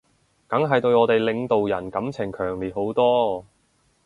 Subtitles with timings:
[0.47, 3.45] 梗係對我哋領導人感情強烈好多